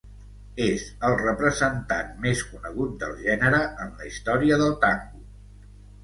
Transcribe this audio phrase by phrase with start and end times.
[0.67, 5.21] És el representant més conegut del gènere en la història del tango.